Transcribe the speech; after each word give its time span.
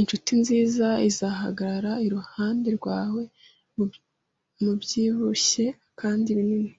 Inshuti 0.00 0.30
nziza 0.40 0.88
izahagarara 1.08 1.92
iruhande 2.06 2.68
rwawe 2.78 3.22
mubyibushye 4.60 5.64
kandi 6.00 6.28
binini 6.38 6.70